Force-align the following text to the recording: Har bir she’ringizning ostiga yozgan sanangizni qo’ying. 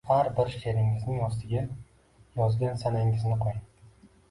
Har 0.09 0.27
bir 0.37 0.47
she’ringizning 0.53 1.19
ostiga 1.25 1.61
yozgan 2.41 2.83
sanangizni 2.87 3.39
qo’ying. 3.47 3.65